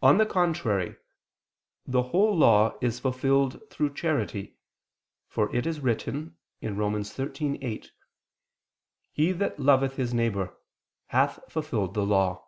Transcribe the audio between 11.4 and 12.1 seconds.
fulfilled the